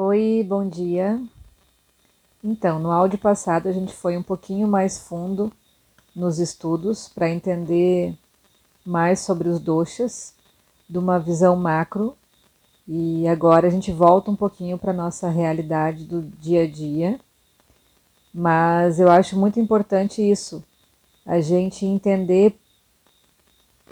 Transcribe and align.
Oi, 0.00 0.46
bom 0.48 0.68
dia. 0.68 1.20
Então, 2.44 2.78
no 2.78 2.92
áudio 2.92 3.18
passado 3.18 3.68
a 3.68 3.72
gente 3.72 3.92
foi 3.92 4.16
um 4.16 4.22
pouquinho 4.22 4.68
mais 4.68 4.96
fundo 4.96 5.52
nos 6.14 6.38
estudos 6.38 7.08
para 7.08 7.28
entender 7.28 8.16
mais 8.86 9.18
sobre 9.18 9.48
os 9.48 9.58
doshas, 9.58 10.36
de 10.88 10.96
uma 10.98 11.18
visão 11.18 11.56
macro, 11.56 12.16
e 12.86 13.26
agora 13.26 13.66
a 13.66 13.70
gente 13.70 13.90
volta 13.90 14.30
um 14.30 14.36
pouquinho 14.36 14.78
para 14.78 14.92
nossa 14.92 15.28
realidade 15.28 16.04
do 16.04 16.22
dia 16.22 16.62
a 16.62 16.70
dia. 16.70 17.18
Mas 18.32 19.00
eu 19.00 19.10
acho 19.10 19.36
muito 19.36 19.58
importante 19.58 20.22
isso, 20.22 20.62
a 21.26 21.40
gente 21.40 21.84
entender 21.84 22.56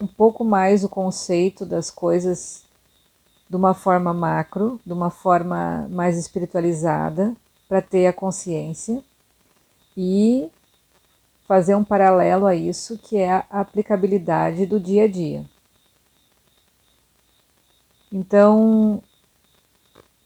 um 0.01 0.07
pouco 0.07 0.45
mais 0.45 0.85
o 0.85 0.89
conceito 0.89 1.67
das 1.67 1.91
coisas 1.91 2.66
de 3.49 3.57
uma 3.57 3.75
forma 3.75 4.13
macro, 4.13 4.81
de 4.85 4.93
uma 4.93 5.11
forma 5.11 5.87
mais 5.91 6.19
espiritualizada, 6.19 7.35
para 7.69 7.83
ter 7.83 8.07
a 8.07 8.13
consciência 8.13 9.03
e 9.97 10.49
fazer 11.47 11.75
um 11.75 11.85
paralelo 11.85 12.47
a 12.47 12.55
isso, 12.55 12.99
que 12.99 13.17
é 13.17 13.31
a 13.31 13.47
aplicabilidade 13.51 14.67
do 14.67 14.81
dia 14.81 15.05
a 15.05 15.09
dia. 15.09 15.45
Então, 18.13 19.03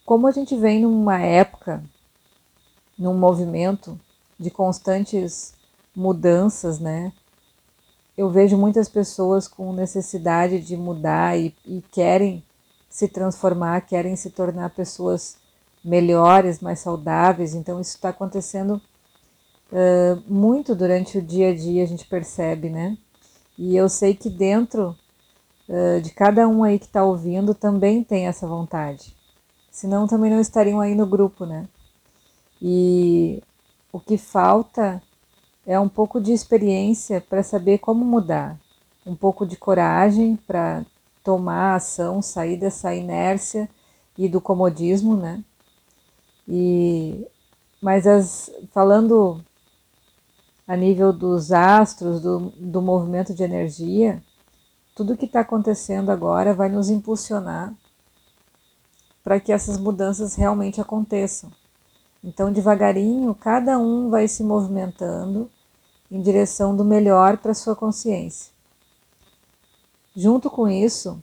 como 0.04 0.26
a 0.26 0.30
gente 0.30 0.56
vem 0.56 0.82
numa 0.82 1.20
época, 1.20 1.82
num 2.98 3.14
movimento 3.14 3.98
de 4.38 4.50
constantes 4.50 5.54
mudanças, 5.94 6.78
né? 6.78 7.12
Eu 8.16 8.30
vejo 8.30 8.56
muitas 8.56 8.88
pessoas 8.88 9.48
com 9.48 9.72
necessidade 9.72 10.60
de 10.60 10.76
mudar 10.76 11.38
e, 11.38 11.54
e 11.64 11.82
querem 11.90 12.42
se 12.90 13.06
transformar, 13.06 13.82
querem 13.82 14.16
se 14.16 14.30
tornar 14.30 14.70
pessoas 14.70 15.36
melhores, 15.82 16.60
mais 16.60 16.80
saudáveis. 16.80 17.54
Então, 17.54 17.80
isso 17.80 17.94
está 17.94 18.08
acontecendo 18.08 18.82
uh, 19.72 20.22
muito 20.26 20.74
durante 20.74 21.16
o 21.16 21.22
dia 21.22 21.50
a 21.50 21.54
dia, 21.54 21.84
a 21.84 21.86
gente 21.86 22.06
percebe, 22.06 22.68
né? 22.68 22.98
E 23.56 23.76
eu 23.76 23.88
sei 23.88 24.14
que 24.14 24.28
dentro 24.28 24.96
uh, 25.68 26.00
de 26.02 26.10
cada 26.10 26.48
um 26.48 26.64
aí 26.64 26.78
que 26.78 26.86
está 26.86 27.04
ouvindo 27.04 27.54
também 27.54 28.02
tem 28.02 28.26
essa 28.26 28.46
vontade. 28.46 29.16
Senão 29.70 30.08
também 30.08 30.30
não 30.30 30.40
estariam 30.40 30.80
aí 30.80 30.94
no 30.94 31.06
grupo, 31.06 31.46
né? 31.46 31.68
E 32.60 33.40
o 33.92 34.00
que 34.00 34.18
falta 34.18 35.00
é 35.64 35.78
um 35.78 35.88
pouco 35.88 36.20
de 36.20 36.32
experiência 36.32 37.20
para 37.20 37.42
saber 37.42 37.78
como 37.78 38.04
mudar, 38.04 38.58
um 39.06 39.14
pouco 39.14 39.46
de 39.46 39.56
coragem 39.56 40.36
para 40.36 40.84
tomar 41.22 41.76
ação, 41.76 42.22
sair 42.22 42.56
dessa 42.56 42.94
inércia 42.94 43.68
e 44.16 44.28
do 44.28 44.40
comodismo, 44.40 45.16
né? 45.16 45.44
E 46.48 47.26
mas 47.80 48.06
as, 48.06 48.50
falando 48.72 49.42
a 50.66 50.76
nível 50.76 51.12
dos 51.12 51.50
astros, 51.50 52.20
do, 52.20 52.50
do 52.56 52.82
movimento 52.82 53.34
de 53.34 53.42
energia, 53.42 54.22
tudo 54.94 55.16
que 55.16 55.24
está 55.24 55.40
acontecendo 55.40 56.10
agora 56.10 56.52
vai 56.52 56.68
nos 56.68 56.90
impulsionar 56.90 57.74
para 59.24 59.40
que 59.40 59.52
essas 59.52 59.78
mudanças 59.78 60.34
realmente 60.34 60.80
aconteçam. 60.80 61.50
Então, 62.22 62.52
devagarinho, 62.52 63.34
cada 63.34 63.78
um 63.78 64.10
vai 64.10 64.28
se 64.28 64.44
movimentando 64.44 65.50
em 66.10 66.20
direção 66.20 66.76
do 66.76 66.84
melhor 66.84 67.38
para 67.38 67.54
sua 67.54 67.74
consciência. 67.74 68.52
Junto 70.20 70.50
com 70.50 70.68
isso, 70.68 71.18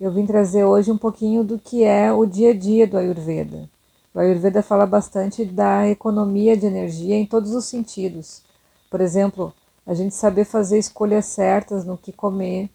eu 0.00 0.10
vim 0.10 0.26
trazer 0.26 0.64
hoje 0.64 0.90
um 0.90 0.98
pouquinho 0.98 1.44
do 1.44 1.60
que 1.60 1.84
é 1.84 2.12
o 2.12 2.26
dia 2.26 2.50
a 2.50 2.54
dia 2.58 2.84
do 2.84 2.98
Ayurveda. 2.98 3.70
O 4.12 4.18
Ayurveda 4.18 4.64
fala 4.64 4.84
bastante 4.84 5.44
da 5.44 5.88
economia 5.88 6.56
de 6.56 6.66
energia 6.66 7.14
em 7.14 7.24
todos 7.24 7.54
os 7.54 7.66
sentidos. 7.66 8.42
Por 8.90 9.00
exemplo, 9.00 9.54
a 9.86 9.94
gente 9.94 10.12
saber 10.12 10.44
fazer 10.44 10.76
escolhas 10.76 11.26
certas 11.26 11.84
no 11.84 11.96
que 11.96 12.10
comer, 12.10 12.68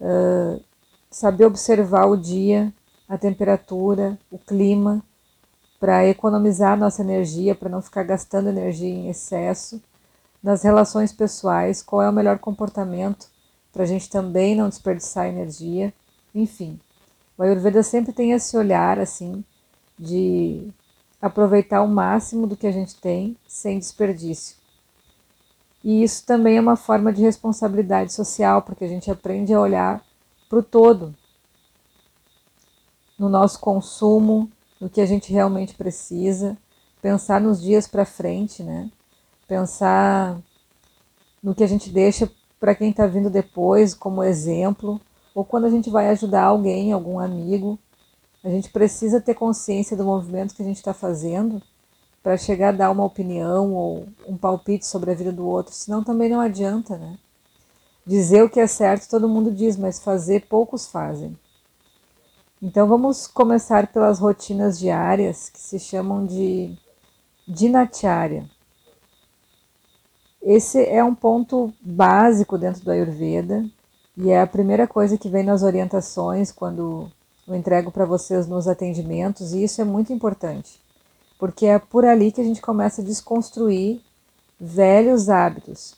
uh, 0.00 0.62
saber 1.10 1.46
observar 1.46 2.06
o 2.06 2.16
dia, 2.16 2.72
a 3.08 3.18
temperatura, 3.18 4.16
o 4.30 4.38
clima, 4.38 5.02
para 5.80 6.06
economizar 6.06 6.78
nossa 6.78 7.02
energia, 7.02 7.56
para 7.56 7.68
não 7.68 7.82
ficar 7.82 8.04
gastando 8.04 8.50
energia 8.50 8.88
em 8.88 9.08
excesso. 9.08 9.82
Nas 10.40 10.62
relações 10.62 11.12
pessoais, 11.12 11.82
qual 11.82 12.02
é 12.02 12.08
o 12.08 12.12
melhor 12.12 12.38
comportamento 12.38 13.28
para 13.72 13.84
a 13.84 13.86
gente 13.86 14.08
também 14.08 14.54
não 14.54 14.68
desperdiçar 14.68 15.26
energia. 15.26 15.92
Enfim, 16.34 16.78
o 17.36 17.42
Ayurveda 17.42 17.82
sempre 17.82 18.12
tem 18.12 18.32
esse 18.32 18.56
olhar 18.56 18.98
assim 18.98 19.44
de 19.98 20.68
aproveitar 21.20 21.82
o 21.82 21.88
máximo 21.88 22.46
do 22.46 22.56
que 22.56 22.66
a 22.66 22.72
gente 22.72 22.96
tem 22.96 23.36
sem 23.46 23.78
desperdício. 23.78 24.56
E 25.82 26.02
isso 26.02 26.24
também 26.24 26.56
é 26.56 26.60
uma 26.60 26.76
forma 26.76 27.12
de 27.12 27.22
responsabilidade 27.22 28.12
social, 28.12 28.62
porque 28.62 28.84
a 28.84 28.88
gente 28.88 29.10
aprende 29.10 29.52
a 29.52 29.60
olhar 29.60 30.04
para 30.48 30.58
o 30.58 30.62
todo, 30.62 31.14
no 33.18 33.28
nosso 33.28 33.60
consumo, 33.60 34.50
no 34.80 34.88
que 34.88 35.00
a 35.00 35.06
gente 35.06 35.32
realmente 35.32 35.74
precisa, 35.74 36.56
pensar 37.00 37.40
nos 37.40 37.60
dias 37.60 37.86
para 37.86 38.04
frente, 38.04 38.62
né? 38.62 38.90
Pensar 39.46 40.38
no 41.42 41.54
que 41.54 41.64
a 41.64 41.66
gente 41.66 41.90
deixa 41.90 42.30
para 42.60 42.74
quem 42.74 42.90
está 42.90 43.06
vindo 43.06 43.30
depois 43.30 43.94
como 43.94 44.22
exemplo, 44.22 45.00
ou 45.34 45.44
quando 45.44 45.64
a 45.64 45.70
gente 45.70 45.88
vai 45.88 46.08
ajudar 46.10 46.44
alguém, 46.44 46.92
algum 46.92 47.18
amigo, 47.18 47.78
a 48.44 48.50
gente 48.50 48.68
precisa 48.70 49.20
ter 49.20 49.34
consciência 49.34 49.96
do 49.96 50.04
movimento 50.04 50.54
que 50.54 50.62
a 50.62 50.64
gente 50.64 50.76
está 50.76 50.92
fazendo 50.92 51.62
para 52.22 52.36
chegar 52.36 52.68
a 52.68 52.76
dar 52.76 52.90
uma 52.90 53.04
opinião 53.04 53.72
ou 53.72 54.06
um 54.28 54.36
palpite 54.36 54.86
sobre 54.86 55.10
a 55.10 55.14
vida 55.14 55.32
do 55.32 55.46
outro, 55.46 55.74
senão 55.74 56.04
também 56.04 56.28
não 56.28 56.40
adianta, 56.40 56.98
né? 56.98 57.18
Dizer 58.06 58.42
o 58.42 58.50
que 58.50 58.60
é 58.60 58.66
certo 58.66 59.08
todo 59.08 59.28
mundo 59.28 59.50
diz, 59.50 59.76
mas 59.76 60.02
fazer 60.02 60.46
poucos 60.46 60.86
fazem. 60.86 61.36
Então 62.60 62.86
vamos 62.86 63.26
começar 63.26 63.86
pelas 63.86 64.18
rotinas 64.18 64.78
diárias 64.78 65.48
que 65.48 65.60
se 65.60 65.78
chamam 65.78 66.26
de 66.26 66.76
dinacharya. 67.48 68.44
Esse 70.42 70.84
é 70.86 71.04
um 71.04 71.14
ponto 71.14 71.72
básico 71.80 72.56
dentro 72.56 72.82
do 72.82 72.90
Ayurveda 72.90 73.64
e 74.16 74.30
é 74.30 74.40
a 74.40 74.46
primeira 74.46 74.86
coisa 74.86 75.18
que 75.18 75.28
vem 75.28 75.44
nas 75.44 75.62
orientações 75.62 76.50
quando 76.50 77.10
eu 77.46 77.54
entrego 77.54 77.90
para 77.90 78.04
vocês 78.04 78.46
nos 78.46 78.68
atendimentos, 78.68 79.52
e 79.52 79.64
isso 79.64 79.80
é 79.80 79.84
muito 79.84 80.12
importante, 80.12 80.80
porque 81.38 81.66
é 81.66 81.78
por 81.78 82.04
ali 82.04 82.30
que 82.30 82.40
a 82.40 82.44
gente 82.44 82.62
começa 82.62 83.02
a 83.02 83.04
desconstruir 83.04 84.00
velhos 84.58 85.28
hábitos 85.28 85.96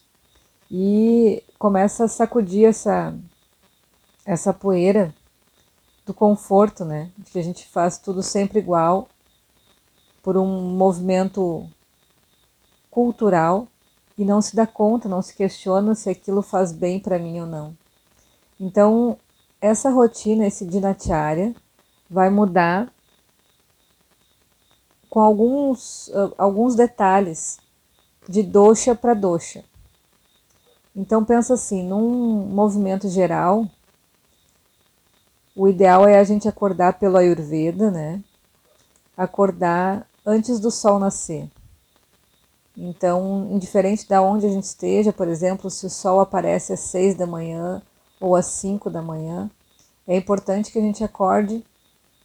e 0.70 1.42
começa 1.58 2.04
a 2.04 2.08
sacudir 2.08 2.64
essa, 2.64 3.14
essa 4.24 4.52
poeira 4.52 5.14
do 6.06 6.14
conforto, 6.14 6.84
né? 6.84 7.10
De 7.18 7.30
que 7.30 7.38
a 7.38 7.44
gente 7.44 7.68
faz 7.68 7.98
tudo 7.98 8.22
sempre 8.22 8.58
igual 8.58 9.08
por 10.22 10.36
um 10.36 10.70
movimento 10.70 11.68
cultural 12.90 13.68
e 14.16 14.24
não 14.24 14.40
se 14.42 14.54
dá 14.54 14.66
conta, 14.66 15.08
não 15.08 15.22
se 15.22 15.34
questiona 15.34 15.94
se 15.94 16.10
aquilo 16.10 16.42
faz 16.42 16.72
bem 16.72 17.00
para 17.00 17.18
mim 17.18 17.40
ou 17.40 17.46
não. 17.46 17.76
Então, 18.60 19.16
essa 19.60 19.90
rotina, 19.90 20.46
esse 20.46 20.64
dinacharya, 20.66 21.54
vai 22.10 22.28
mudar 22.28 22.92
com 25.08 25.20
alguns, 25.20 26.10
alguns 26.38 26.74
detalhes 26.74 27.58
de 28.28 28.42
dosha 28.42 28.94
para 28.94 29.14
dosha. 29.14 29.64
Então 30.94 31.24
pensa 31.24 31.54
assim, 31.54 31.82
num 31.82 32.46
movimento 32.46 33.08
geral, 33.08 33.66
o 35.56 35.68
ideal 35.68 36.06
é 36.06 36.18
a 36.18 36.24
gente 36.24 36.48
acordar 36.48 36.98
pelo 36.98 37.16
Ayurveda, 37.16 37.90
né? 37.90 38.22
Acordar 39.16 40.06
antes 40.24 40.60
do 40.60 40.70
sol 40.70 40.98
nascer. 40.98 41.50
Então, 42.76 43.48
indiferente 43.50 44.08
de 44.08 44.18
onde 44.18 44.46
a 44.46 44.48
gente 44.48 44.64
esteja, 44.64 45.12
por 45.12 45.28
exemplo, 45.28 45.70
se 45.70 45.86
o 45.86 45.90
sol 45.90 46.20
aparece 46.20 46.72
às 46.72 46.80
seis 46.80 47.14
da 47.14 47.26
manhã 47.26 47.82
ou 48.18 48.36
às 48.36 48.46
5 48.46 48.88
da 48.88 49.02
manhã, 49.02 49.50
é 50.06 50.16
importante 50.16 50.70
que 50.70 50.78
a 50.78 50.82
gente 50.82 51.02
acorde 51.02 51.64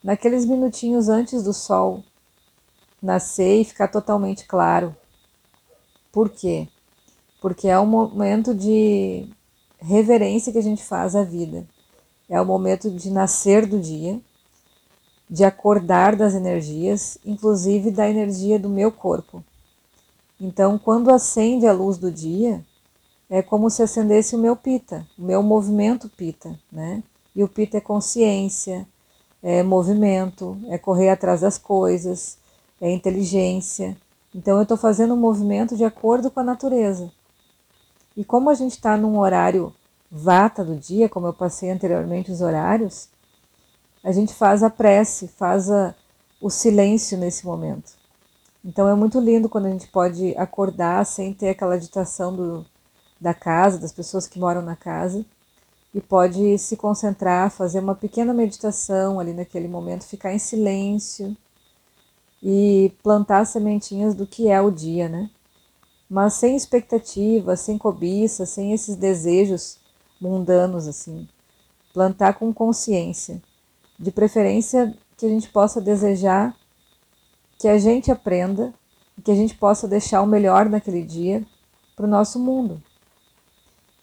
naqueles 0.04 0.46
minutinhos 0.46 1.10
antes 1.10 1.44
do 1.44 1.54
sol 1.54 2.04
nascer 3.02 3.62
e 3.62 3.66
ficar 3.66 3.88
totalmente 3.88 4.46
claro. 4.46 4.96
Por 6.12 6.30
quê? 6.30 6.68
Porque 7.42 7.68
é 7.68 7.80
um 7.80 7.86
momento 7.86 8.54
de 8.54 9.28
reverência 9.80 10.52
que 10.52 10.58
a 10.58 10.64
gente 10.64 10.84
faz 10.84 11.16
à 11.16 11.24
vida. 11.24 11.68
É 12.30 12.40
o 12.40 12.46
momento 12.46 12.90
de 12.92 13.10
nascer 13.10 13.66
do 13.66 13.80
dia, 13.80 14.20
de 15.30 15.44
acordar 15.44 16.16
das 16.16 16.34
energias, 16.34 17.18
inclusive 17.26 17.92
da 17.92 18.10
energia 18.10 18.60
do 18.60 18.70
meu 18.70 18.92
corpo. 18.92 19.44
Então, 20.40 20.78
quando 20.78 21.10
acende 21.10 21.66
a 21.66 21.74
luz 21.74 21.98
do 21.98 22.12
dia, 22.12 22.64
é 23.30 23.42
como 23.42 23.70
se 23.70 23.82
acendesse 23.82 24.36
o 24.36 24.40
meu 24.40 24.56
pita, 24.56 25.06
o 25.18 25.24
meu 25.24 25.42
movimento 25.42 26.10
pita, 26.10 26.58
né? 26.72 27.04
E 27.36 27.44
o 27.44 27.48
pita 27.48 27.78
é 27.78 27.82
consciência, 27.82 28.88
é 29.42 29.62
movimento, 29.64 30.58
é 30.70 30.78
correr 30.78 31.10
atrás 31.10 31.42
das 31.42 31.58
coisas, 31.58 32.38
é 32.80 32.92
inteligência. 32.92 33.98
Então 34.34 34.58
eu 34.58 34.64
estou 34.64 34.78
fazendo 34.78 35.14
um 35.14 35.18
movimento 35.18 35.76
de 35.76 35.84
acordo 35.84 36.30
com 36.30 36.40
a 36.40 36.44
natureza. 36.44 37.12
E 38.16 38.24
como 38.24 38.50
a 38.50 38.54
gente 38.54 38.72
está 38.72 38.96
num 38.96 39.20
horário 39.20 39.74
vata 40.12 40.64
do 40.64 40.76
dia, 40.76 41.10
como 41.10 41.28
eu 41.28 41.34
passei 41.34 41.70
anteriormente 41.70 42.32
os 42.32 42.42
horários, 42.42 43.10
a 44.04 44.12
gente 44.12 44.34
faz 44.34 44.64
a 44.64 44.70
prece, 44.70 45.28
faz 45.28 45.70
a, 45.70 45.94
o 46.40 46.50
silêncio 46.50 47.18
nesse 47.18 47.46
momento. 47.46 47.97
Então 48.68 48.86
é 48.90 48.94
muito 48.94 49.18
lindo 49.18 49.48
quando 49.48 49.68
a 49.68 49.70
gente 49.70 49.88
pode 49.88 50.36
acordar 50.36 51.06
sem 51.06 51.34
ter 51.34 51.52
aquela 51.52 51.76
agitação 51.76 52.36
do, 52.36 52.66
da 53.20 53.34
casa, 53.34 53.78
das 53.78 53.94
pessoas 53.94 54.28
que 54.28 54.38
moram 54.38 54.62
na 54.62 54.76
casa, 54.76 55.26
e 55.96 56.02
pode 56.02 56.58
se 56.58 56.76
concentrar, 56.76 57.50
fazer 57.50 57.80
uma 57.80 57.96
pequena 57.96 58.34
meditação 58.34 59.22
ali 59.22 59.32
naquele 59.32 59.70
momento, 59.70 60.04
ficar 60.04 60.34
em 60.34 60.38
silêncio 60.38 61.36
e 62.44 62.92
plantar 63.02 63.46
sementinhas 63.46 64.14
do 64.14 64.28
que 64.28 64.50
é 64.50 64.60
o 64.60 64.70
dia, 64.70 65.08
né? 65.08 65.30
Mas 66.10 66.34
sem 66.34 66.54
expectativa, 66.54 67.56
sem 67.56 67.78
cobiça, 67.78 68.46
sem 68.46 68.74
esses 68.74 68.98
desejos 68.98 69.80
mundanos 70.20 70.90
assim. 70.90 71.26
Plantar 71.94 72.34
com 72.34 72.54
consciência. 72.54 73.42
De 73.98 74.12
preferência 74.12 74.94
que 75.16 75.26
a 75.26 75.30
gente 75.30 75.48
possa 75.48 75.80
desejar 75.80 76.54
que 77.58 77.68
a 77.68 77.78
gente 77.78 78.12
aprenda 78.12 78.74
e 79.18 79.22
que 79.22 79.32
a 79.32 79.36
gente 79.36 79.56
possa 79.56 79.88
deixar 79.88 80.22
o 80.22 80.28
melhor 80.28 80.70
naquele 80.70 81.04
dia 81.04 81.46
para 81.96 82.06
o 82.06 82.10
nosso 82.10 82.40
mundo. 82.40 82.82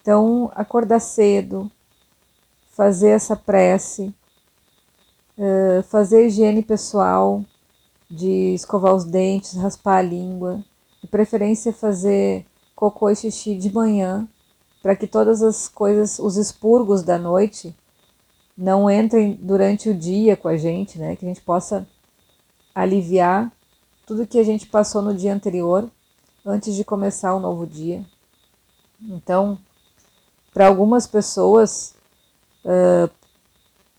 Então, 0.01 0.51
acordar 0.53 0.99
cedo, 0.99 1.71
fazer 2.71 3.09
essa 3.09 3.35
prece, 3.35 4.13
fazer 5.89 6.27
higiene 6.27 6.61
pessoal, 6.61 7.43
de 8.09 8.53
escovar 8.53 8.93
os 8.93 9.03
dentes, 9.03 9.55
raspar 9.55 9.97
a 9.97 10.01
língua, 10.01 10.63
de 11.01 11.07
preferência 11.07 11.73
fazer 11.73 12.45
cocô 12.75 13.09
e 13.09 13.15
xixi 13.15 13.55
de 13.55 13.73
manhã, 13.73 14.27
para 14.83 14.95
que 14.95 15.07
todas 15.07 15.41
as 15.41 15.67
coisas, 15.67 16.19
os 16.19 16.37
expurgos 16.37 17.01
da 17.01 17.17
noite, 17.17 17.75
não 18.55 18.89
entrem 18.89 19.39
durante 19.41 19.89
o 19.89 19.93
dia 19.93 20.37
com 20.37 20.47
a 20.47 20.55
gente, 20.55 20.99
né? 20.99 21.15
Que 21.15 21.25
a 21.25 21.27
gente 21.27 21.41
possa 21.41 21.87
aliviar 22.75 23.51
tudo 24.05 24.27
que 24.27 24.37
a 24.37 24.43
gente 24.43 24.67
passou 24.67 25.01
no 25.01 25.15
dia 25.15 25.33
anterior, 25.33 25.89
antes 26.45 26.75
de 26.75 26.83
começar 26.83 27.33
o 27.33 27.39
novo 27.39 27.65
dia. 27.65 28.05
Então, 29.01 29.57
para 30.53 30.67
algumas 30.67 31.07
pessoas, 31.07 31.95
uh, 32.63 33.09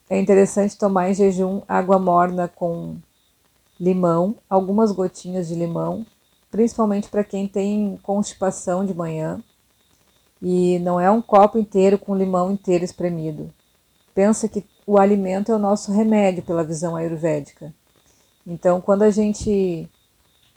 é 0.09 0.21
interessante 0.21 0.79
tomar 0.79 1.11
em 1.11 1.15
jejum 1.15 1.63
água 1.67 1.99
morna 1.99 2.47
com 2.47 2.97
limão, 3.81 4.37
algumas 4.49 4.93
gotinhas 4.93 5.49
de 5.49 5.55
limão, 5.55 6.07
principalmente 6.51 7.09
para 7.09 7.25
quem 7.25 7.49
tem 7.49 7.99
constipação 8.03 8.87
de 8.87 8.95
manhã 8.95 9.43
e 10.41 10.79
não 10.79 11.01
é 11.01 11.11
um 11.11 11.21
copo 11.21 11.59
inteiro 11.59 11.99
com 11.99 12.15
limão 12.15 12.51
inteiro 12.51 12.85
espremido. 12.85 13.53
Pensa 14.15 14.49
que 14.49 14.65
o 14.87 14.99
alimento 14.99 15.51
é 15.51 15.55
o 15.55 15.59
nosso 15.59 15.93
remédio 15.93 16.43
pela 16.43 16.65
visão 16.65 16.95
ayurvédica. 16.95 17.75
Então, 18.47 18.81
quando 18.81 19.03
a 19.03 19.11
gente 19.11 19.89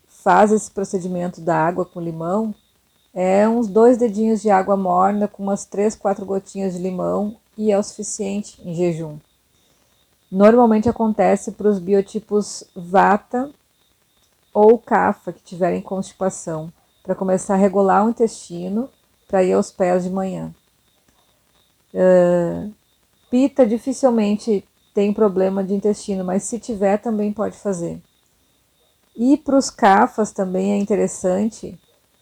faz 0.08 0.52
esse 0.52 0.70
procedimento 0.70 1.42
da 1.42 1.56
água 1.56 1.86
com 1.86 2.00
limão, 2.00 2.54
é 3.14 3.50
uns 3.50 3.68
dois 3.68 3.98
dedinhos 3.98 4.42
de 4.42 4.50
água 4.50 4.78
morna 4.78 5.28
com 5.28 5.42
umas 5.42 5.66
três, 5.66 5.96
quatro 5.96 6.26
gotinhas 6.26 6.74
de 6.74 6.80
limão 6.80 7.38
e 7.58 7.72
é 7.72 7.78
o 7.78 7.84
suficiente 7.84 8.62
em 8.64 8.76
jejum. 8.76 9.18
Normalmente 10.32 10.88
acontece 10.88 11.54
para 11.54 11.68
os 11.68 11.80
biotipos 11.80 12.64
Vata 12.76 13.50
ou 14.54 14.78
Kapha 14.78 15.34
que 15.34 15.42
tiverem 15.42 15.82
constipação, 15.82 16.72
para 17.02 17.16
começar 17.16 17.56
a 17.56 17.58
regular 17.58 18.06
o 18.06 18.10
intestino 18.10 18.90
para 19.28 19.44
ir 19.44 19.54
aos 19.54 19.72
pés 19.72 20.04
de 20.04 20.10
manhã. 20.12 20.54
Uh, 21.92 22.72
pita 23.32 23.66
dificilmente 23.66 24.64
tem 24.94 25.14
problema 25.14 25.64
de 25.64 25.74
intestino, 25.74 26.24
mas 26.24 26.44
se 26.44 26.60
tiver 26.60 26.98
também 26.98 27.32
pode 27.32 27.58
fazer. 27.58 28.02
E 29.16 29.38
para 29.38 29.58
os 29.58 29.70
cafas 29.70 30.32
também 30.32 30.72
é 30.72 30.78
interessante 30.78 31.80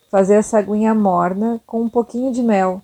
fazer 0.09 0.35
essa 0.35 0.57
aguinha 0.57 0.95
morna 0.95 1.61
com 1.65 1.81
um 1.81 1.89
pouquinho 1.89 2.31
de 2.31 2.41
mel. 2.41 2.81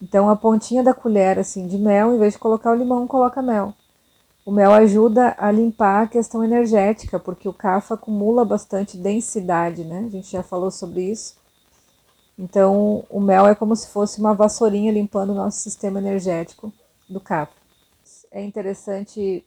Então 0.00 0.28
a 0.28 0.36
pontinha 0.36 0.82
da 0.82 0.92
colher 0.92 1.38
assim 1.38 1.66
de 1.66 1.78
mel, 1.78 2.14
em 2.14 2.18
vez 2.18 2.34
de 2.34 2.38
colocar 2.38 2.72
o 2.72 2.76
limão, 2.76 3.06
coloca 3.06 3.40
mel. 3.40 3.74
O 4.44 4.52
mel 4.52 4.72
ajuda 4.72 5.34
a 5.38 5.50
limpar 5.50 6.04
a 6.04 6.06
questão 6.06 6.44
energética, 6.44 7.18
porque 7.18 7.48
o 7.48 7.52
cafa 7.52 7.94
acumula 7.94 8.44
bastante 8.44 8.96
densidade, 8.96 9.82
né? 9.82 10.04
A 10.06 10.08
gente 10.08 10.30
já 10.30 10.40
falou 10.40 10.70
sobre 10.70 11.10
isso. 11.10 11.34
Então, 12.38 13.04
o 13.10 13.18
mel 13.18 13.48
é 13.48 13.56
como 13.56 13.74
se 13.74 13.88
fosse 13.88 14.20
uma 14.20 14.34
vassourinha 14.34 14.92
limpando 14.92 15.30
o 15.30 15.34
nosso 15.34 15.58
sistema 15.58 15.98
energético 15.98 16.72
do 17.08 17.18
capo. 17.18 17.55
É 18.36 18.42
interessante 18.42 19.42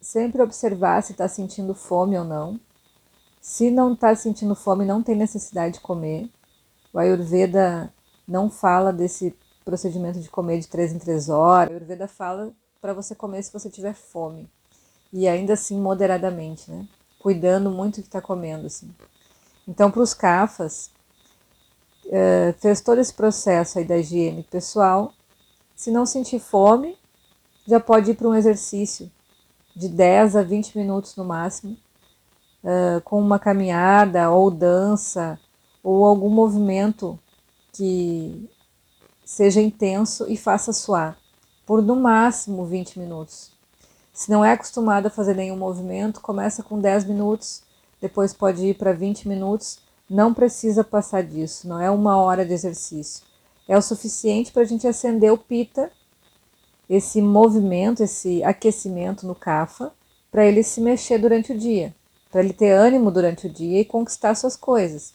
sempre 0.00 0.40
observar 0.40 1.02
se 1.02 1.12
está 1.12 1.28
sentindo 1.28 1.74
fome 1.74 2.18
ou 2.18 2.24
não. 2.24 2.58
Se 3.38 3.70
não 3.70 3.92
está 3.92 4.16
sentindo 4.16 4.54
fome, 4.54 4.86
não 4.86 5.02
tem 5.02 5.14
necessidade 5.14 5.74
de 5.74 5.80
comer. 5.80 6.30
O 6.90 6.98
Ayurveda 6.98 7.92
não 8.26 8.48
fala 8.48 8.94
desse 8.94 9.36
procedimento 9.62 10.20
de 10.20 10.30
comer 10.30 10.58
de 10.58 10.68
três 10.68 10.90
em 10.90 10.98
três 10.98 11.28
horas. 11.28 11.68
O 11.68 11.72
Ayurveda 11.72 12.08
fala 12.08 12.50
para 12.80 12.94
você 12.94 13.14
comer 13.14 13.42
se 13.42 13.52
você 13.52 13.68
tiver 13.68 13.92
fome. 13.92 14.48
E 15.12 15.28
ainda 15.28 15.52
assim 15.52 15.78
moderadamente, 15.78 16.70
né? 16.70 16.88
Cuidando 17.18 17.70
muito 17.70 17.96
do 17.96 18.04
que 18.04 18.08
está 18.08 18.22
comendo, 18.22 18.68
assim. 18.68 18.90
Então, 19.68 19.90
para 19.90 20.00
os 20.00 20.14
cafas, 20.14 20.90
uh, 22.06 22.58
fez 22.58 22.80
todo 22.80 23.02
esse 23.02 23.12
processo 23.12 23.78
aí 23.78 23.84
da 23.84 23.98
higiene 23.98 24.44
pessoal, 24.44 25.12
se 25.76 25.90
não 25.90 26.06
sentir 26.06 26.38
fome, 26.38 26.96
já 27.66 27.80
pode 27.80 28.10
ir 28.10 28.14
para 28.14 28.28
um 28.28 28.34
exercício 28.34 29.10
de 29.74 29.88
10 29.88 30.36
a 30.36 30.42
20 30.42 30.76
minutos 30.76 31.16
no 31.16 31.24
máximo, 31.24 31.76
uh, 32.62 33.00
com 33.02 33.20
uma 33.20 33.38
caminhada 33.38 34.30
ou 34.30 34.50
dança 34.50 35.38
ou 35.82 36.04
algum 36.04 36.30
movimento 36.30 37.18
que 37.72 38.48
seja 39.24 39.60
intenso 39.60 40.26
e 40.28 40.36
faça 40.36 40.72
suar, 40.72 41.18
por 41.66 41.82
no 41.82 41.96
máximo 41.96 42.64
20 42.64 42.98
minutos. 42.98 43.52
Se 44.12 44.30
não 44.30 44.44
é 44.44 44.52
acostumado 44.52 45.06
a 45.06 45.10
fazer 45.10 45.34
nenhum 45.34 45.56
movimento, 45.56 46.20
começa 46.20 46.62
com 46.62 46.80
10 46.80 47.04
minutos, 47.04 47.62
depois 48.00 48.32
pode 48.32 48.64
ir 48.64 48.74
para 48.74 48.92
20 48.92 49.28
minutos 49.28 49.84
não 50.08 50.34
precisa 50.34 50.84
passar 50.84 51.22
disso, 51.22 51.66
não 51.66 51.80
é 51.80 51.90
uma 51.90 52.16
hora 52.16 52.44
de 52.44 52.52
exercício. 52.52 53.24
É 53.66 53.76
o 53.76 53.82
suficiente 53.82 54.52
para 54.52 54.62
a 54.62 54.66
gente 54.66 54.86
acender 54.86 55.32
o 55.32 55.38
pita, 55.38 55.90
esse 56.88 57.20
movimento, 57.22 58.02
esse 58.02 58.42
aquecimento 58.44 59.26
no 59.26 59.34
cafa, 59.34 59.92
para 60.30 60.44
ele 60.44 60.62
se 60.62 60.80
mexer 60.80 61.18
durante 61.18 61.52
o 61.52 61.58
dia, 61.58 61.94
para 62.30 62.42
ele 62.42 62.52
ter 62.52 62.70
ânimo 62.72 63.10
durante 63.10 63.46
o 63.46 63.50
dia 63.50 63.80
e 63.80 63.84
conquistar 63.84 64.34
suas 64.34 64.56
coisas. 64.56 65.14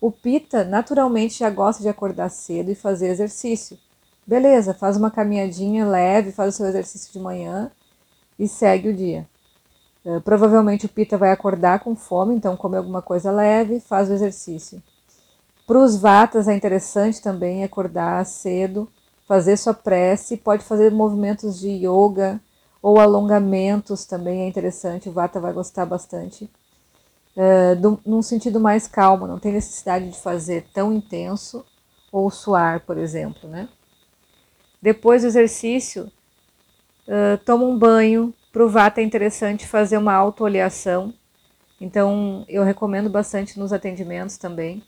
O 0.00 0.10
pita 0.10 0.64
naturalmente 0.64 1.38
já 1.38 1.48
gosta 1.48 1.82
de 1.82 1.88
acordar 1.88 2.28
cedo 2.28 2.70
e 2.70 2.74
fazer 2.74 3.08
exercício. 3.08 3.78
Beleza, 4.26 4.74
faz 4.74 4.96
uma 4.96 5.10
caminhadinha 5.10 5.86
leve, 5.86 6.32
faz 6.32 6.54
o 6.54 6.56
seu 6.56 6.66
exercício 6.66 7.12
de 7.12 7.18
manhã 7.18 7.70
e 8.38 8.46
segue 8.46 8.88
o 8.88 8.94
dia. 8.94 9.26
Uh, 10.04 10.20
provavelmente 10.20 10.86
o 10.86 10.88
Pita 10.88 11.16
vai 11.16 11.30
acordar 11.30 11.80
com 11.80 11.94
fome, 11.94 12.34
então 12.34 12.56
come 12.56 12.76
alguma 12.76 13.00
coisa 13.00 13.30
leve, 13.30 13.78
faz 13.80 14.10
o 14.10 14.12
exercício. 14.12 14.82
Para 15.66 15.78
os 15.78 15.96
Vatas 15.96 16.48
é 16.48 16.54
interessante 16.54 17.22
também 17.22 17.62
acordar 17.62 18.26
cedo, 18.26 18.88
fazer 19.32 19.56
sua 19.56 19.72
prece, 19.72 20.36
pode 20.36 20.62
fazer 20.62 20.90
movimentos 20.90 21.58
de 21.58 21.70
yoga 21.70 22.38
ou 22.82 23.00
alongamentos 23.00 24.04
também 24.04 24.42
é 24.42 24.46
interessante, 24.46 25.08
o 25.08 25.12
Vata 25.12 25.40
vai 25.40 25.54
gostar 25.54 25.86
bastante. 25.86 26.50
Uh, 27.34 27.74
do, 27.80 27.98
num 28.04 28.20
sentido 28.20 28.60
mais 28.60 28.86
calmo, 28.86 29.26
não 29.26 29.38
tem 29.38 29.52
necessidade 29.52 30.10
de 30.10 30.20
fazer 30.20 30.66
tão 30.74 30.92
intenso 30.92 31.64
ou 32.12 32.30
suar, 32.30 32.80
por 32.80 32.98
exemplo, 32.98 33.48
né? 33.48 33.70
Depois 34.82 35.22
do 35.22 35.28
exercício, 35.28 36.12
uh, 37.08 37.38
toma 37.42 37.64
um 37.64 37.78
banho, 37.78 38.34
para 38.52 38.66
o 38.66 38.68
Vata 38.68 39.00
é 39.00 39.04
interessante 39.04 39.66
fazer 39.66 39.96
uma 39.96 40.12
autooliação, 40.12 41.14
então 41.80 42.44
eu 42.50 42.62
recomendo 42.64 43.08
bastante 43.08 43.58
nos 43.58 43.72
atendimentos 43.72 44.36
também. 44.36 44.84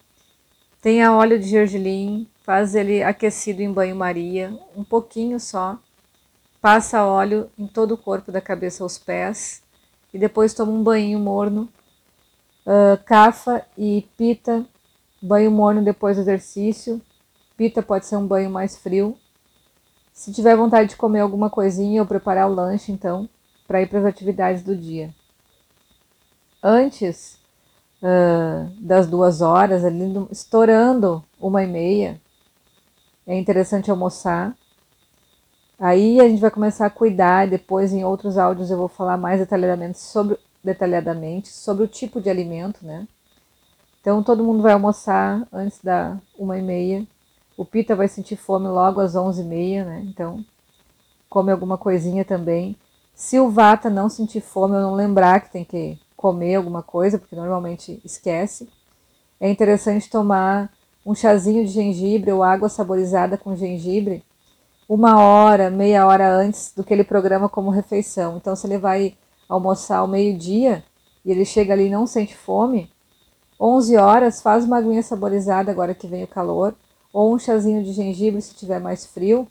Tenha 0.85 1.15
óleo 1.15 1.41
de 1.41 1.49
gergelim, 1.49 2.29
faz 2.43 2.75
ele 2.75 3.03
aquecido 3.03 3.63
em 3.63 3.73
banho-maria, 3.73 4.55
um 4.77 4.85
pouquinho 4.85 5.41
só. 5.41 5.79
Passa 6.61 7.07
óleo 7.07 7.51
em 7.59 7.67
todo 7.67 7.93
o 7.93 7.97
corpo, 7.97 8.31
da 8.31 8.39
cabeça 8.39 8.83
aos 8.85 8.99
pés, 8.99 9.63
e 10.13 10.19
depois 10.19 10.53
toma 10.53 10.73
um 10.73 10.83
banho 10.83 11.19
morno. 11.19 11.71
Uh, 12.67 13.03
cafa 13.07 13.65
e 13.79 14.07
pita, 14.15 14.67
banho 15.23 15.51
morno 15.51 15.83
depois 15.83 16.19
do 16.19 16.21
exercício. 16.21 17.01
Pita 17.57 17.83
pode 17.83 18.05
ser 18.05 18.19
um 18.19 18.27
banho 18.27 18.51
mais 18.51 18.77
frio. 18.77 19.17
Se 20.13 20.35
tiver 20.35 20.55
vontade 20.55 20.91
de 20.91 20.97
comer 20.97 21.21
alguma 21.21 21.49
coisinha 21.49 22.03
ou 22.03 22.07
preparar 22.07 22.47
o 22.47 22.55
lanche, 22.55 22.93
então, 22.93 23.27
para 23.67 23.81
ir 23.81 23.87
para 23.87 24.01
as 24.01 24.05
atividades 24.05 24.63
do 24.63 24.77
dia. 24.77 25.15
Antes 26.63 27.43
uh, 28.05 28.71
das 28.79 29.07
duas 29.07 29.41
horas, 29.41 29.85
ali 29.85 30.05
estourando 30.31 31.25
uma 31.41 31.65
e 31.65 31.67
meia, 31.67 32.21
é 33.27 33.37
interessante 33.39 33.91
almoçar. 33.91 34.55
Aí 35.79 36.21
a 36.21 36.29
gente 36.29 36.41
vai 36.41 36.51
começar 36.51 36.87
a 36.87 36.91
cuidar, 36.91 37.49
depois 37.49 37.93
em 37.93 38.05
outros 38.05 38.37
áudios 38.37 38.71
eu 38.71 38.77
vou 38.77 38.89
falar 38.89 39.17
mais 39.17 39.41
detalhadamente 39.41 39.99
sobre, 39.99 40.39
detalhadamente 40.63 41.49
sobre 41.49 41.85
o 41.85 41.89
tipo 41.89 42.21
de 42.21 42.31
alimento, 42.31 42.85
né? 42.85 43.09
Então 44.01 44.23
todo 44.23 44.45
mundo 44.45 44.63
vai 44.63 44.75
almoçar 44.75 45.49
antes 45.53 45.81
da 45.83 46.19
uma 46.39 46.59
e 46.59 46.63
meia. 46.63 47.07
O 47.57 47.65
Pita 47.65 47.97
vai 47.97 48.07
sentir 48.07 48.37
fome 48.37 48.69
logo 48.69 49.01
às 49.01 49.17
onze 49.17 49.43
e 49.43 49.45
meia, 49.45 49.85
né? 49.85 50.05
Então 50.07 50.45
come 51.29 51.51
alguma 51.51 51.79
coisinha 51.79 52.25
também. 52.25 52.77
Se 53.15 53.41
o 53.41 53.51
Vata 53.51 53.89
não 53.89 54.09
sentir 54.09 54.41
fome 54.41 54.75
ou 54.77 54.83
não 54.83 54.95
lembrar 54.95 55.41
que 55.41 55.51
tem 55.51 55.65
que 55.65 55.99
comer 56.25 56.55
alguma 56.55 56.83
coisa, 56.83 57.19
porque 57.19 57.37
normalmente 57.37 58.01
esquece, 58.03 58.67
é 59.39 59.51
interessante 59.51 60.09
tomar 60.09 60.73
um 61.05 61.15
chazinho 61.15 61.67
de 61.67 61.71
gengibre 61.71 62.33
ou 62.33 62.43
água 62.43 62.71
saborizada 62.71 63.37
com 63.37 63.55
gengibre 63.55 64.25
uma 64.89 65.21
hora, 65.21 65.69
meia 65.69 66.07
hora 66.07 66.35
antes 66.35 66.73
do 66.75 66.83
que 66.83 66.95
ele 66.95 67.05
programa 67.05 67.47
como 67.47 67.69
refeição. 67.69 68.39
Então, 68.39 68.57
se 68.57 68.67
ele 68.67 68.79
vai 68.79 69.19
almoçar 69.47 69.99
ao 69.99 70.09
meio-dia 70.09 70.83
e 71.27 71.31
ele 71.31 71.45
chega 71.45 71.75
ali 71.75 71.89
e 71.89 71.91
não 71.91 72.07
sente 72.07 72.35
fome, 72.35 72.91
11 73.61 73.95
horas 73.99 74.41
faz 74.41 74.65
uma 74.65 74.79
aguinha 74.79 75.03
saborizada 75.03 75.71
agora 75.71 75.95
que 75.95 76.07
vem 76.07 76.25
o 76.25 76.29
calor, 76.29 76.75
ou 77.13 77.35
um 77.35 77.39
chazinho 77.39 77.85
de 77.85 77.93
gengibre 77.93 78.41
se 78.41 78.55
tiver 78.55 78.81
mais 78.81 79.05
frio, 79.05 79.47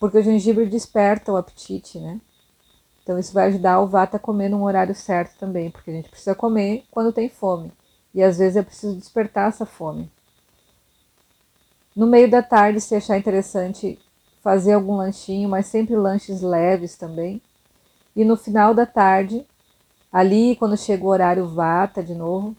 porque 0.00 0.18
o 0.18 0.22
gengibre 0.22 0.66
desperta 0.66 1.32
o 1.32 1.36
apetite, 1.36 2.00
né? 2.00 2.20
Então 3.08 3.18
isso 3.18 3.32
vai 3.32 3.46
ajudar 3.46 3.80
o 3.80 3.86
vata 3.86 4.18
a 4.18 4.20
comer 4.20 4.50
num 4.50 4.64
horário 4.64 4.94
certo 4.94 5.38
também, 5.38 5.70
porque 5.70 5.90
a 5.90 5.94
gente 5.94 6.10
precisa 6.10 6.34
comer 6.34 6.84
quando 6.90 7.10
tem 7.10 7.26
fome. 7.26 7.72
E 8.14 8.22
às 8.22 8.36
vezes 8.36 8.56
é 8.56 8.62
preciso 8.62 8.94
despertar 8.96 9.48
essa 9.48 9.64
fome. 9.64 10.12
No 11.96 12.06
meio 12.06 12.30
da 12.30 12.42
tarde, 12.42 12.82
se 12.82 12.94
achar 12.94 13.16
interessante 13.16 13.98
fazer 14.42 14.74
algum 14.74 14.96
lanchinho, 14.96 15.48
mas 15.48 15.68
sempre 15.68 15.96
lanches 15.96 16.42
leves 16.42 16.98
também. 16.98 17.40
E 18.14 18.26
no 18.26 18.36
final 18.36 18.74
da 18.74 18.84
tarde, 18.84 19.42
ali 20.12 20.54
quando 20.56 20.76
chega 20.76 21.02
o 21.02 21.08
horário 21.08 21.48
vata 21.48 22.02
de 22.02 22.14
novo, 22.14 22.54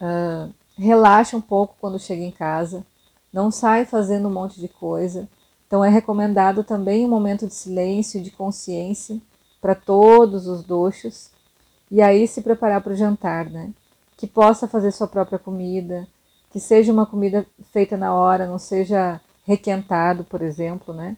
uh, 0.00 0.52
relaxa 0.76 1.36
um 1.36 1.40
pouco 1.40 1.76
quando 1.80 1.96
chega 1.96 2.24
em 2.24 2.32
casa, 2.32 2.84
não 3.32 3.52
sai 3.52 3.84
fazendo 3.84 4.26
um 4.26 4.32
monte 4.32 4.60
de 4.60 4.66
coisa. 4.66 5.28
Então 5.64 5.84
é 5.84 5.88
recomendado 5.88 6.64
também 6.64 7.06
um 7.06 7.08
momento 7.08 7.46
de 7.46 7.54
silêncio 7.54 8.20
de 8.20 8.32
consciência 8.32 9.22
para 9.60 9.74
todos 9.74 10.46
os 10.46 10.62
doxos 10.62 11.30
e 11.90 12.02
aí 12.02 12.26
se 12.28 12.42
preparar 12.42 12.80
para 12.82 12.92
o 12.92 12.96
jantar, 12.96 13.46
né? 13.50 13.72
Que 14.16 14.26
possa 14.26 14.68
fazer 14.68 14.92
sua 14.92 15.08
própria 15.08 15.38
comida, 15.38 16.06
que 16.50 16.60
seja 16.60 16.92
uma 16.92 17.06
comida 17.06 17.46
feita 17.72 17.96
na 17.96 18.14
hora, 18.14 18.46
não 18.46 18.58
seja 18.58 19.20
requentado, 19.46 20.24
por 20.24 20.42
exemplo, 20.42 20.92
né? 20.92 21.16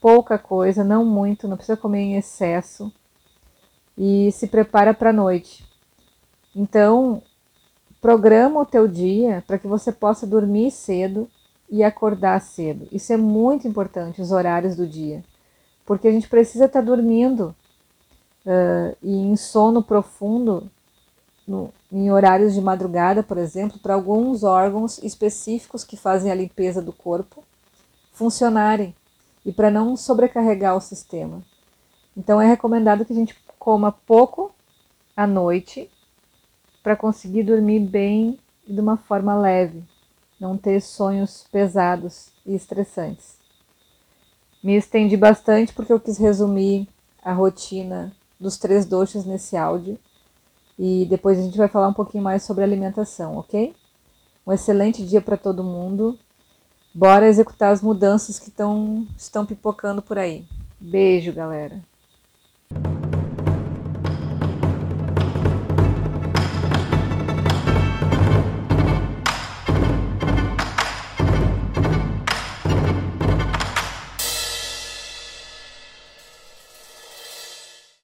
Pouca 0.00 0.38
coisa, 0.38 0.84
não 0.84 1.04
muito, 1.04 1.48
não 1.48 1.56
precisa 1.56 1.76
comer 1.76 2.00
em 2.00 2.16
excesso 2.16 2.92
e 3.96 4.30
se 4.32 4.46
prepara 4.46 4.92
para 4.94 5.10
a 5.10 5.12
noite. 5.12 5.64
Então, 6.54 7.22
programa 8.00 8.60
o 8.60 8.66
teu 8.66 8.86
dia 8.86 9.42
para 9.46 9.58
que 9.58 9.66
você 9.66 9.90
possa 9.90 10.26
dormir 10.26 10.70
cedo 10.70 11.28
e 11.68 11.82
acordar 11.82 12.40
cedo. 12.40 12.86
Isso 12.92 13.12
é 13.12 13.16
muito 13.16 13.66
importante, 13.66 14.20
os 14.20 14.32
horários 14.32 14.76
do 14.76 14.86
dia, 14.86 15.24
porque 15.84 16.08
a 16.08 16.12
gente 16.12 16.28
precisa 16.28 16.66
estar 16.66 16.80
tá 16.80 16.86
dormindo 16.86 17.54
uh, 18.46 18.96
e 19.02 19.12
em 19.12 19.36
sono 19.36 19.82
profundo 19.82 20.70
no, 21.46 21.72
em 21.92 22.10
horários 22.10 22.54
de 22.54 22.60
madrugada, 22.60 23.22
por 23.22 23.36
exemplo, 23.36 23.78
para 23.78 23.94
alguns 23.94 24.42
órgãos 24.42 24.98
específicos 25.02 25.84
que 25.84 25.96
fazem 25.96 26.30
a 26.30 26.34
limpeza 26.34 26.80
do 26.80 26.92
corpo 26.92 27.44
funcionarem 28.12 28.94
e 29.44 29.52
para 29.52 29.70
não 29.70 29.96
sobrecarregar 29.96 30.76
o 30.76 30.80
sistema. 30.80 31.42
Então 32.16 32.40
é 32.40 32.46
recomendado 32.46 33.04
que 33.04 33.12
a 33.12 33.16
gente 33.16 33.36
coma 33.58 33.92
pouco 33.92 34.52
à 35.14 35.26
noite 35.26 35.90
para 36.82 36.96
conseguir 36.96 37.42
dormir 37.42 37.80
bem 37.80 38.38
e 38.66 38.72
de 38.72 38.80
uma 38.80 38.96
forma 38.96 39.36
leve, 39.36 39.84
não 40.40 40.56
ter 40.56 40.80
sonhos 40.80 41.46
pesados 41.50 42.30
e 42.44 42.54
estressantes. 42.54 43.36
Me 44.62 44.74
estendi 44.74 45.16
bastante 45.16 45.72
porque 45.72 45.92
eu 45.92 46.00
quis 46.00 46.16
resumir 46.16 46.88
a 47.22 47.32
rotina 47.32 48.12
dos 48.38 48.56
três 48.56 48.84
doxas 48.84 49.24
nesse 49.24 49.56
áudio 49.56 49.98
e 50.78 51.06
depois 51.08 51.38
a 51.38 51.42
gente 51.42 51.56
vai 51.56 51.68
falar 51.68 51.88
um 51.88 51.94
pouquinho 51.94 52.22
mais 52.22 52.42
sobre 52.42 52.62
alimentação, 52.62 53.36
ok? 53.36 53.74
Um 54.46 54.52
excelente 54.52 55.04
dia 55.04 55.20
para 55.20 55.36
todo 55.36 55.64
mundo. 55.64 56.18
Bora 56.94 57.28
executar 57.28 57.72
as 57.72 57.82
mudanças 57.82 58.38
que 58.38 58.50
tão, 58.50 59.06
estão 59.16 59.44
pipocando 59.44 60.00
por 60.00 60.18
aí. 60.18 60.44
Beijo, 60.80 61.32
galera. 61.32 61.80